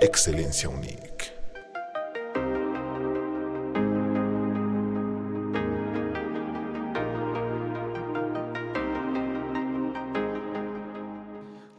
[0.00, 1.38] Excelencia Unique.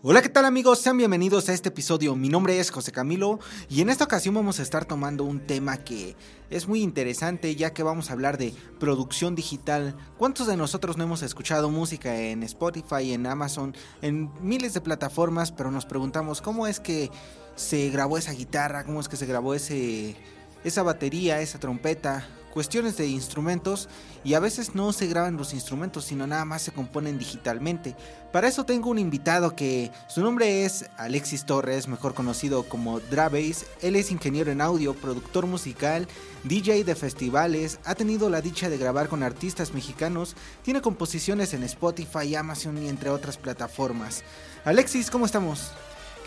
[0.02, 0.80] Hola, ¿qué tal amigos?
[0.80, 2.16] Sean bienvenidos a este episodio.
[2.16, 3.40] Mi nombre es José Camilo
[3.70, 6.16] y en esta ocasión vamos a estar tomando un tema que
[6.50, 9.96] es muy interesante ya que vamos a hablar de producción digital.
[10.18, 15.52] ¿Cuántos de nosotros no hemos escuchado música en Spotify, en Amazon, en miles de plataformas,
[15.52, 17.12] pero nos preguntamos cómo es que
[17.60, 20.16] se grabó esa guitarra, cómo es que se grabó ese
[20.64, 23.88] esa batería, esa trompeta, cuestiones de instrumentos
[24.24, 27.96] y a veces no se graban los instrumentos, sino nada más se componen digitalmente.
[28.32, 33.66] Para eso tengo un invitado que su nombre es Alexis Torres, mejor conocido como Drabass.
[33.82, 36.08] Él es ingeniero en audio, productor musical,
[36.44, 41.64] DJ de festivales, ha tenido la dicha de grabar con artistas mexicanos, tiene composiciones en
[41.64, 44.24] Spotify, Amazon y entre otras plataformas.
[44.66, 45.72] Alexis, ¿cómo estamos?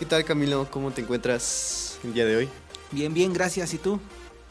[0.03, 0.67] ¿Qué tal Camilo?
[0.69, 2.49] ¿Cómo te encuentras el día de hoy?
[2.91, 3.73] Bien, bien, gracias.
[3.73, 4.01] ¿Y tú?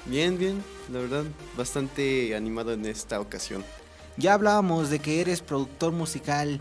[0.06, 1.24] Bien, bien, la verdad,
[1.58, 3.62] bastante animado en esta ocasión.
[4.16, 6.58] Ya hablábamos de que eres productor musical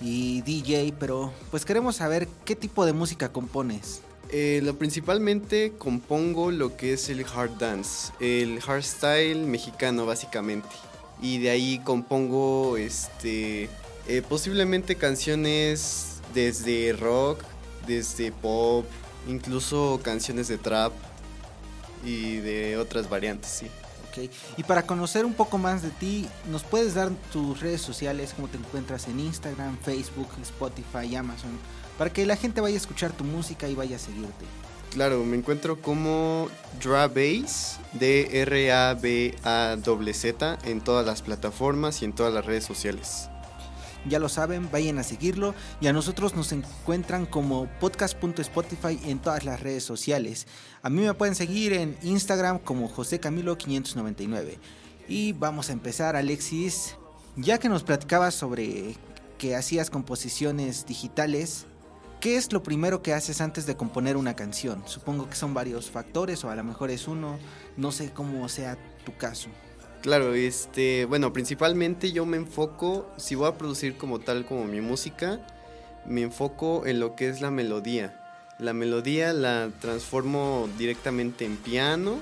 [0.00, 4.00] y DJ, pero pues queremos saber qué tipo de música compones.
[4.30, 10.70] Eh, lo principalmente compongo lo que es el hard dance, el hardstyle mexicano básicamente.
[11.22, 13.68] Y de ahí compongo este
[14.08, 17.44] eh, posiblemente canciones desde rock,
[17.86, 18.84] desde pop,
[19.28, 20.92] incluso canciones de trap
[22.04, 23.66] y de otras variantes, sí.
[24.10, 28.32] Ok, y para conocer un poco más de ti, ¿nos puedes dar tus redes sociales,
[28.36, 31.58] cómo te encuentras en Instagram, Facebook, Spotify, Amazon,
[31.98, 34.44] para que la gente vaya a escuchar tu música y vaya a seguirte?
[34.92, 36.48] Claro, me encuentro como
[36.80, 38.98] Drabass, D-R-A-B-A-Z,
[40.64, 43.28] en todas las plataformas y en todas las redes sociales.
[44.08, 49.44] Ya lo saben, vayan a seguirlo y a nosotros nos encuentran como podcast.spotify en todas
[49.44, 50.46] las redes sociales.
[50.82, 54.58] A mí me pueden seguir en Instagram como José Camilo 599.
[55.08, 56.96] Y vamos a empezar, Alexis.
[57.36, 58.96] Ya que nos platicabas sobre
[59.38, 61.66] que hacías composiciones digitales,
[62.20, 64.82] ¿qué es lo primero que haces antes de componer una canción?
[64.86, 67.38] Supongo que son varios factores o a lo mejor es uno,
[67.76, 69.48] no sé cómo sea tu caso.
[70.04, 74.82] Claro, este, bueno, principalmente yo me enfoco, si voy a producir como tal como mi
[74.82, 75.40] música,
[76.04, 78.14] me enfoco en lo que es la melodía.
[78.58, 82.18] La melodía la transformo directamente en piano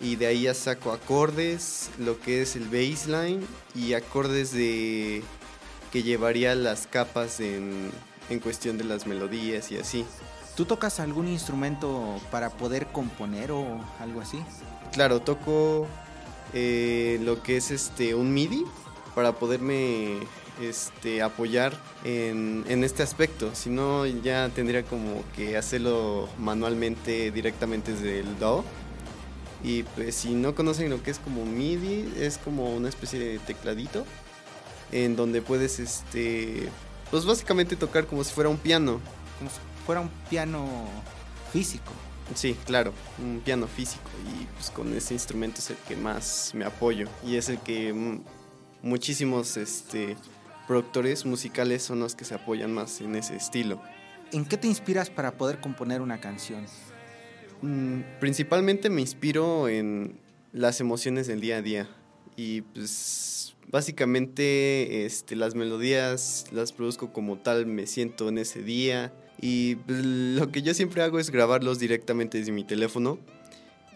[0.00, 3.46] y de ahí ya saco acordes, lo que es el bassline
[3.76, 5.22] y acordes de
[5.92, 7.92] que llevaría las capas en,
[8.30, 10.04] en cuestión de las melodías y así.
[10.56, 14.42] ¿Tú tocas algún instrumento para poder componer o algo así?
[14.90, 15.86] Claro, toco
[16.54, 18.64] eh, lo que es este un MIDI
[19.14, 20.18] para poderme
[20.60, 23.54] este, apoyar en, en, este aspecto.
[23.54, 28.64] Si no, ya tendría como que hacerlo manualmente directamente desde el DAW.
[29.64, 33.38] Y pues si no conocen lo que es como MIDI, es como una especie de
[33.38, 34.04] tecladito
[34.90, 36.68] en donde puedes, este,
[37.10, 39.00] pues básicamente tocar como si fuera un piano.
[39.38, 40.66] Como si fuera un piano
[41.52, 41.92] físico.
[42.34, 46.64] Sí, claro, un piano físico y pues con ese instrumento es el que más me
[46.64, 47.92] apoyo y es el que
[48.82, 50.16] muchísimos este,
[50.66, 53.82] productores musicales son los que se apoyan más en ese estilo.
[54.32, 56.66] ¿En qué te inspiras para poder componer una canción?
[57.60, 60.18] Mm, principalmente me inspiro en
[60.52, 61.88] las emociones del día a día
[62.36, 69.12] y pues básicamente este, las melodías las produzco como tal, me siento en ese día
[69.42, 73.18] y pues, lo que yo siempre hago es grabarlos directamente desde mi teléfono.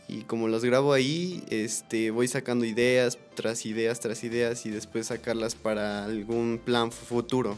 [0.08, 5.06] Y como los grabo ahí, este, voy sacando ideas tras ideas tras ideas y después
[5.06, 7.56] sacarlas para algún plan futuro.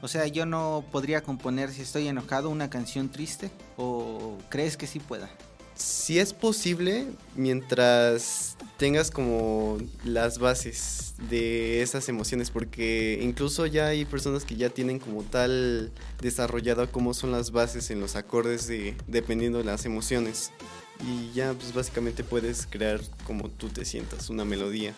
[0.00, 4.86] O sea, yo no podría componer si estoy enojado una canción triste o crees que
[4.86, 5.28] sí pueda?
[5.76, 14.04] Si es posible, mientras tengas como las bases de esas emociones, porque incluso ya hay
[14.04, 15.90] personas que ya tienen como tal
[16.20, 20.52] desarrollado cómo son las bases en los acordes de, dependiendo de las emociones.
[21.00, 24.94] Y ya pues básicamente puedes crear como tú te sientas, una melodía.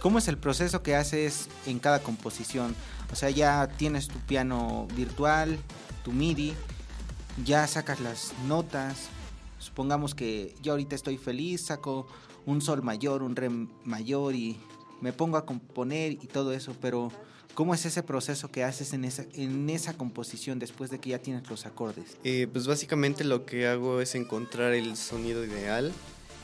[0.00, 2.74] ¿Cómo es el proceso que haces en cada composición?
[3.12, 5.58] O sea, ya tienes tu piano virtual,
[6.02, 6.54] tu MIDI,
[7.44, 9.08] ya sacas las notas,
[9.64, 12.06] Supongamos que yo ahorita estoy feliz, saco
[12.44, 14.58] un sol mayor, un re mayor y
[15.00, 17.10] me pongo a componer y todo eso, pero
[17.54, 21.18] ¿cómo es ese proceso que haces en esa, en esa composición después de que ya
[21.18, 22.18] tienes los acordes?
[22.24, 25.94] Eh, pues básicamente lo que hago es encontrar el sonido ideal.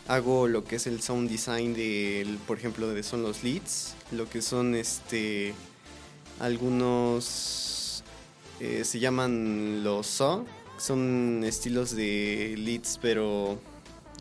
[0.09, 4.31] Hago lo que es el sound design de, por ejemplo, de son los leads, lo
[4.31, 5.53] que son este
[6.39, 8.03] algunos
[8.61, 10.47] eh, se llaman los saw
[10.81, 13.59] Son estilos de leads, pero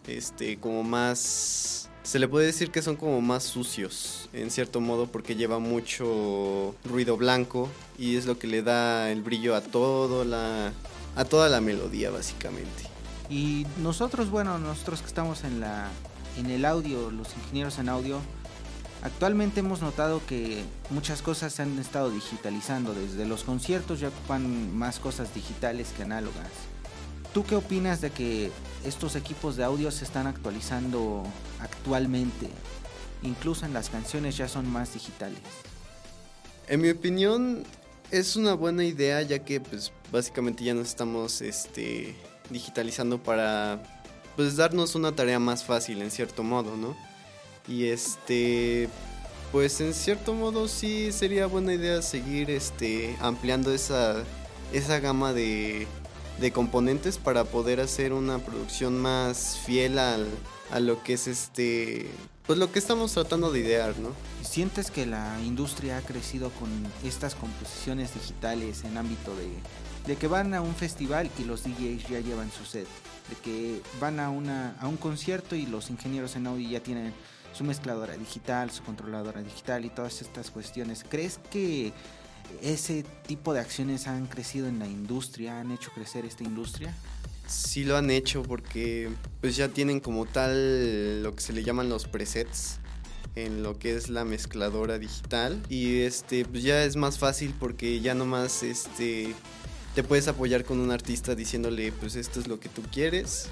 [0.06, 5.08] este como más se le puede decir que son como más sucios, en cierto modo,
[5.08, 10.26] porque lleva mucho ruido blanco y es lo que le da el brillo a todo
[10.26, 10.74] la
[11.16, 12.84] a toda la melodía básicamente.
[13.30, 15.88] Y nosotros, bueno, nosotros que estamos en la
[16.38, 18.20] en el audio, los ingenieros en audio,
[19.02, 24.76] actualmente hemos notado que muchas cosas se han estado digitalizando, desde los conciertos ya ocupan
[24.76, 26.50] más cosas digitales que análogas.
[27.34, 28.52] ¿Tú qué opinas de que
[28.84, 31.24] estos equipos de audio se están actualizando
[31.60, 32.50] actualmente?
[33.22, 35.42] Incluso en las canciones ya son más digitales.
[36.68, 37.64] En mi opinión
[38.12, 42.16] es una buena idea ya que pues básicamente ya nos estamos este,
[42.50, 43.82] digitalizando para
[44.36, 46.96] pues darnos una tarea más fácil en cierto modo, ¿no?
[47.70, 48.90] Y este
[49.52, 54.24] pues en cierto modo sí sería buena idea seguir este ampliando esa
[54.74, 55.88] esa gama de
[56.40, 60.28] de componentes para poder hacer una producción más fiel al,
[60.72, 62.10] a lo que es este
[62.50, 64.10] pues lo que estamos tratando de idear, ¿no?
[64.42, 66.68] ¿Sientes que la industria ha crecido con
[67.04, 69.50] estas composiciones digitales en ámbito de,
[70.08, 72.88] de que van a un festival y los DJs ya llevan su set?
[73.30, 77.14] De que van a, una, a un concierto y los ingenieros en audio ya tienen
[77.54, 81.06] su mezcladora digital, su controladora digital y todas estas cuestiones.
[81.08, 81.94] ¿Crees que
[82.62, 86.96] ese tipo de acciones han crecido en la industria, han hecho crecer esta industria?
[87.48, 89.10] Sí lo han hecho porque
[89.42, 92.78] pues ya tienen como tal lo que se le llaman los presets
[93.36, 98.02] en lo que es la mezcladora digital y este pues ya es más fácil porque
[98.02, 99.34] ya nomás este
[99.96, 103.50] te puedes apoyar con un artista diciéndole pues esto es lo que tú quieres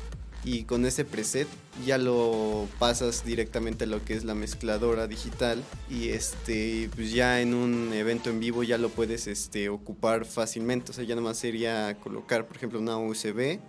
[0.47, 1.45] y con ese preset
[1.85, 7.41] ya lo pasas directamente a lo que es la mezcladora digital y este pues ya
[7.41, 11.37] en un evento en vivo ya lo puedes este ocupar fácilmente, o sea, ya nomás
[11.37, 13.59] sería colocar, por ejemplo, una USB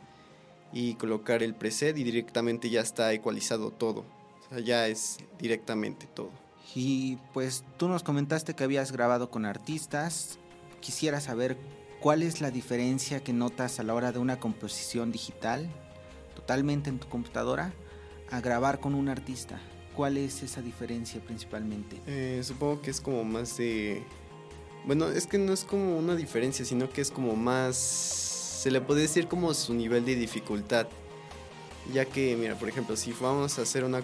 [0.72, 4.04] y colocar el preset y directamente ya está ecualizado todo.
[4.46, 6.30] O sea, ya es directamente todo.
[6.76, 10.38] Y pues tú nos comentaste que habías grabado con artistas.
[10.80, 11.58] Quisiera saber
[12.00, 15.68] cuál es la diferencia que notas a la hora de una composición digital
[16.48, 17.74] totalmente en tu computadora
[18.30, 19.60] a grabar con un artista?
[19.94, 22.00] ¿Cuál es esa diferencia principalmente?
[22.06, 24.02] Eh, supongo que es como más de...
[24.86, 27.76] Bueno, es que no es como una diferencia, sino que es como más...
[27.76, 30.86] Se le puede decir como su nivel de dificultad.
[31.92, 34.00] Ya que, mira, por ejemplo, si vamos a hacer una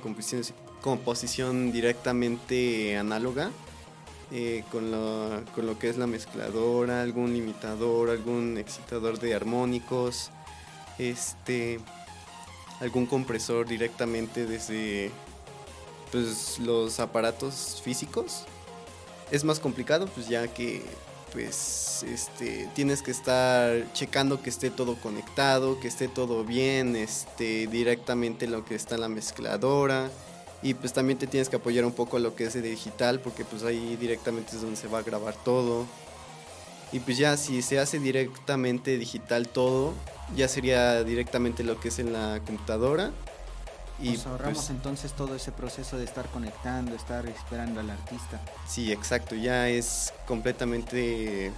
[0.82, 3.52] composición, directamente análoga,
[4.32, 10.30] eh, con, lo, con lo que es la mezcladora, algún limitador, algún excitador de armónicos,
[10.98, 11.80] este
[12.80, 15.10] algún compresor directamente desde
[16.12, 18.44] pues, los aparatos físicos.
[19.30, 20.82] Es más complicado, pues ya que
[21.32, 27.66] pues este tienes que estar checando que esté todo conectado, que esté todo bien, este
[27.66, 30.10] directamente lo que está en la mezcladora
[30.64, 33.20] y pues también te tienes que apoyar un poco a lo que es de digital
[33.20, 35.84] porque pues ahí directamente es donde se va a grabar todo.
[36.90, 39.92] Y pues ya si se hace directamente digital todo,
[40.36, 43.10] ya sería directamente lo que es en la computadora.
[44.00, 48.40] Y Nos ahorramos pues entonces todo ese proceso de estar conectando, estar esperando al artista.
[48.66, 51.52] Sí, exacto, ya es completamente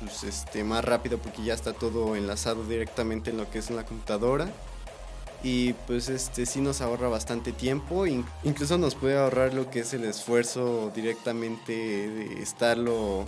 [0.00, 3.76] pues, este, más rápido porque ya está todo enlazado directamente en lo que es en
[3.76, 4.48] la computadora.
[5.44, 9.92] Y pues este sí nos ahorra bastante tiempo, incluso nos puede ahorrar lo que es
[9.92, 13.26] el esfuerzo directamente de estarlo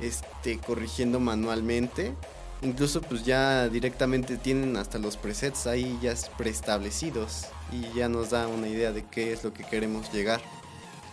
[0.00, 2.14] este, corrigiendo manualmente.
[2.62, 8.48] Incluso pues ya directamente tienen hasta los presets ahí ya preestablecidos y ya nos da
[8.48, 10.40] una idea de qué es lo que queremos llegar.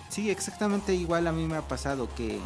[0.10, 2.40] Sí, exactamente igual a mí me ha pasado que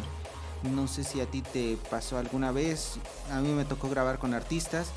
[0.62, 2.94] no sé si a ti te pasó alguna vez,
[3.32, 4.88] a mí me tocó grabar con artistas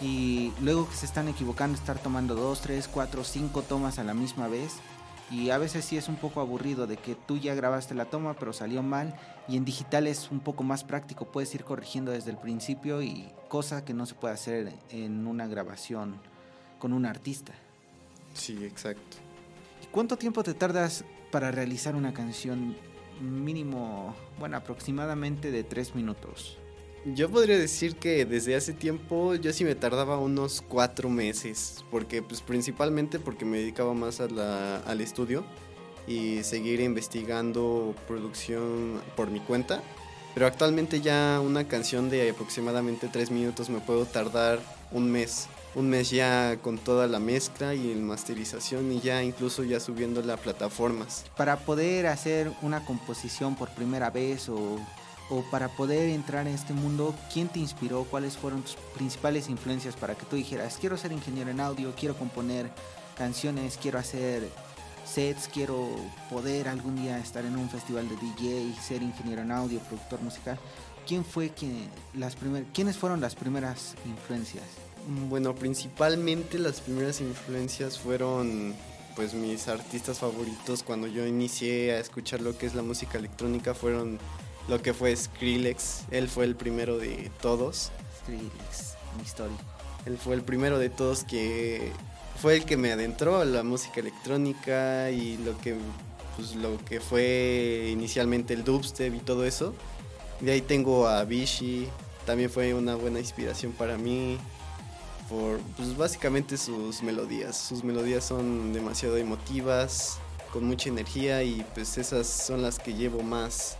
[0.00, 4.14] y luego que se están equivocando estar tomando dos, tres, cuatro, cinco tomas a la
[4.14, 4.72] misma vez
[5.30, 8.34] y a veces sí es un poco aburrido de que tú ya grabaste la toma
[8.34, 9.14] pero salió mal
[9.48, 13.30] y en digital es un poco más práctico, puedes ir corrigiendo desde el principio y
[13.48, 16.16] cosa que no se puede hacer en una grabación
[16.78, 17.52] con un artista.
[18.34, 19.16] Sí, exacto.
[19.82, 22.76] ¿Y cuánto tiempo te tardas para realizar una canción
[23.20, 26.58] mínimo, bueno, aproximadamente de tres minutos?
[27.06, 32.22] Yo podría decir que desde hace tiempo yo sí me tardaba unos cuatro meses, porque
[32.22, 35.44] pues principalmente porque me dedicaba más a la, al estudio
[36.06, 39.82] y seguir investigando producción por mi cuenta.
[40.32, 45.46] Pero actualmente ya una canción de aproximadamente tres minutos me puedo tardar un mes.
[45.74, 50.36] Un mes ya con toda la mezcla y masterización y ya incluso ya subiendo a
[50.38, 51.26] plataformas.
[51.36, 54.78] Para poder hacer una composición por primera vez o
[55.30, 58.04] o para poder entrar en este mundo, ¿quién te inspiró?
[58.04, 62.16] ¿Cuáles fueron tus principales influencias para que tú dijeras, quiero ser ingeniero en audio, quiero
[62.16, 62.70] componer
[63.16, 64.48] canciones, quiero hacer
[65.06, 65.88] sets, quiero
[66.30, 70.58] poder algún día estar en un festival de DJ, ser ingeniero en audio, productor musical?
[71.06, 71.70] ¿Quién fue que
[72.14, 74.64] las primeras, quiénes fueron las primeras influencias?
[75.06, 78.74] Mm, bueno, principalmente las primeras influencias fueron
[79.14, 83.72] pues mis artistas favoritos cuando yo inicié a escuchar lo que es la música electrónica
[83.72, 84.18] fueron
[84.68, 86.04] lo que fue Skrillex.
[86.10, 87.90] Él fue el primero de todos.
[88.20, 89.56] Skrillex, mi historia.
[90.06, 91.92] Él fue el primero de todos que
[92.40, 95.76] fue el que me adentró a la música electrónica y lo que
[96.36, 99.74] pues lo que fue inicialmente el dubstep y todo eso.
[100.40, 101.88] De ahí tengo a Vichy,
[102.26, 104.38] también fue una buena inspiración para mí
[105.28, 107.56] por pues básicamente sus melodías.
[107.56, 110.18] Sus melodías son demasiado emotivas,
[110.52, 113.78] con mucha energía y pues esas son las que llevo más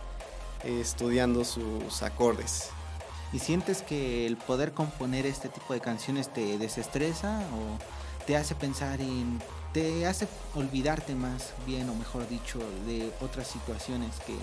[0.65, 2.69] estudiando sus acordes.
[3.33, 8.55] ¿Y sientes que el poder componer este tipo de canciones te desestresa o te hace
[8.55, 9.41] pensar en,
[9.73, 14.33] te hace olvidarte más bien o mejor dicho de otras situaciones que,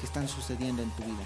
[0.00, 1.24] que están sucediendo en tu vida?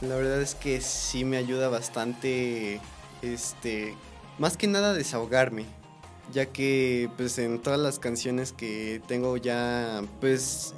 [0.00, 2.80] La verdad es que sí me ayuda bastante,
[3.20, 3.96] este,
[4.38, 5.64] más que nada desahogarme,
[6.32, 10.74] ya que pues en todas las canciones que tengo ya pues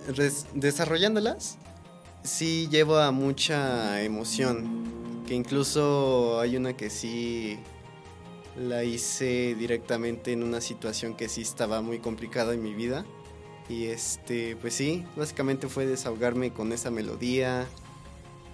[0.54, 1.58] desarrollándolas,
[2.22, 5.24] sí lleva mucha emoción.
[5.26, 7.58] Que incluso hay una que sí
[8.56, 13.04] la hice directamente en una situación que sí estaba muy complicada en mi vida.
[13.68, 17.66] Y este, pues sí, básicamente fue desahogarme con esa melodía.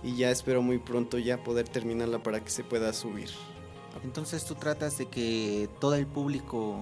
[0.02, 3.30] Y ya espero muy pronto ya poder terminarla para que se pueda subir.
[4.04, 6.76] Entonces tú tratas de que todo el público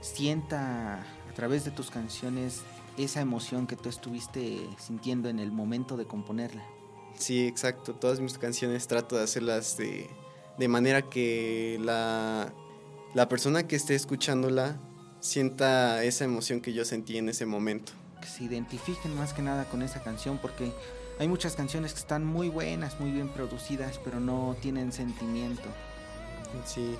[0.00, 2.62] sienta a través de tus canciones
[3.04, 6.64] esa emoción que tú estuviste sintiendo en el momento de componerla.
[7.16, 7.94] Sí, exacto.
[7.94, 10.08] Todas mis canciones trato de hacerlas de,
[10.58, 12.52] de manera que la,
[13.14, 14.78] la persona que esté escuchándola
[15.20, 17.92] sienta esa emoción que yo sentí en ese momento.
[18.20, 20.72] Que se identifiquen más que nada con esa canción porque
[21.18, 25.68] hay muchas canciones que están muy buenas, muy bien producidas, pero no tienen sentimiento.
[26.64, 26.94] Sí.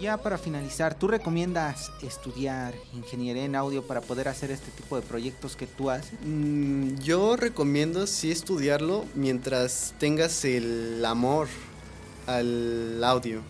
[0.00, 5.02] Ya para finalizar, ¿tú recomiendas estudiar ingeniería en audio para poder hacer este tipo de
[5.02, 6.18] proyectos que tú haces?
[6.24, 11.48] Mm, yo recomiendo sí estudiarlo mientras tengas el amor
[12.26, 13.40] al audio.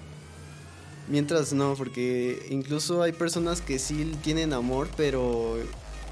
[1.09, 5.59] Mientras no, porque incluso hay personas que sí tienen amor, pero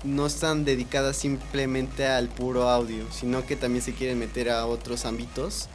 [0.05, 5.05] no están dedicadas simplemente al puro audio, sino que también se quieren meter a otros
[5.05, 5.69] ámbitos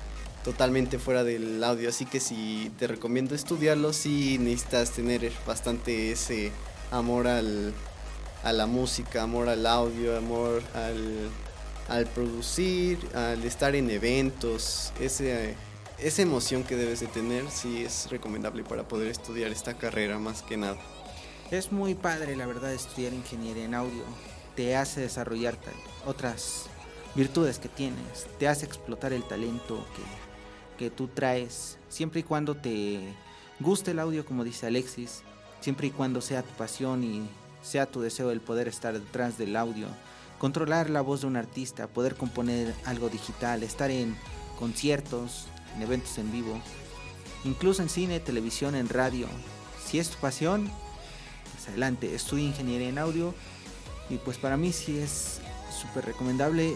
[0.47, 1.89] totalmente fuera del audio.
[1.89, 6.53] Así que si te recomiendo estudiarlo, sí necesitas tener bastante ese
[6.89, 7.73] amor al,
[8.45, 11.29] a la música, amor al audio, amor al,
[11.89, 15.57] al producir, al estar en eventos, ese,
[15.97, 20.43] esa emoción que debes de tener, sí es recomendable para poder estudiar esta carrera más
[20.43, 20.77] que nada.
[21.51, 24.03] Es muy padre, la verdad, estudiar ingeniería en audio.
[24.55, 25.57] Te hace desarrollar
[26.05, 26.67] otras
[27.15, 30.26] virtudes que tienes, te hace explotar el talento que
[30.77, 33.13] que tú traes, siempre y cuando te
[33.59, 35.23] guste el audio, como dice Alexis,
[35.59, 37.27] siempre y cuando sea tu pasión y
[37.61, 39.87] sea tu deseo el poder estar detrás del audio,
[40.39, 44.15] controlar la voz de un artista, poder componer algo digital, estar en
[44.59, 46.59] conciertos, en eventos en vivo,
[47.43, 49.27] incluso en cine, televisión, en radio.
[49.85, 50.69] Si es tu pasión,
[51.53, 53.33] pues adelante, estudia ingeniería en audio
[54.09, 55.41] y pues para mí sí es
[55.71, 56.75] súper recomendable.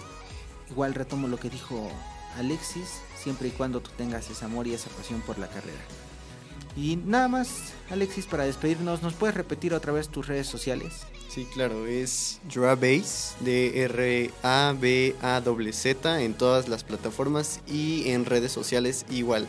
[0.69, 1.89] Igual retomo lo que dijo
[2.37, 5.81] Alexis, siempre y cuando tú tengas ese amor y esa pasión por la carrera.
[6.75, 11.01] Y nada más, Alexis, para despedirnos, ¿nos puedes repetir otra vez tus redes sociales?
[11.27, 14.41] Sí, claro, es Drabase, D-R-A-B-A-Z,
[16.21, 19.47] en todas las plataformas y en redes sociales igual.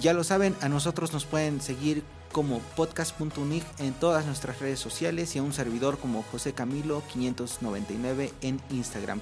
[0.00, 5.36] Ya lo saben, a nosotros nos pueden seguir como podcast.unic en todas nuestras redes sociales
[5.36, 9.20] y a un servidor como José Camilo 599 en Instagram.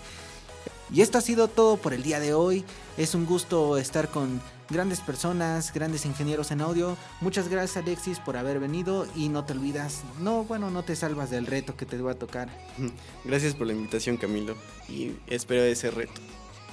[0.93, 2.65] Y esto ha sido todo por el día de hoy.
[2.97, 6.97] Es un gusto estar con grandes personas, grandes ingenieros en audio.
[7.21, 11.31] Muchas gracias Alexis por haber venido y no te olvidas, no, bueno, no te salvas
[11.31, 12.49] del reto que te va a tocar.
[13.25, 14.57] Gracias por la invitación Camilo
[14.89, 16.21] y espero ese reto.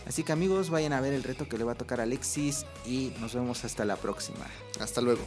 [0.08, 2.66] Así que amigos, vayan a ver el reto que le va a tocar a Alexis
[2.86, 4.46] y nos vemos hasta la próxima.
[4.80, 5.22] Hasta luego.